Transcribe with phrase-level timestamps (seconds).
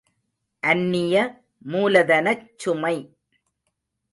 [0.63, 1.15] அந்நிய
[1.65, 2.95] மூலதனச் சுமை!